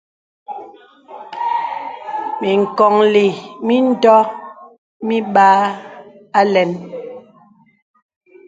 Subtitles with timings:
[2.41, 3.27] Mǐŋkɔnllī
[3.65, 4.15] mǐndɔ
[5.07, 5.63] mibāā
[6.39, 6.71] alɛ̄n.